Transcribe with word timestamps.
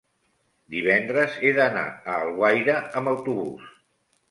divendres 0.75 1.35
he 1.43 1.51
d'anar 1.59 1.85
a 1.91 2.17
Alguaire 2.23 2.81
amb 3.03 3.15
autobús. 3.15 3.71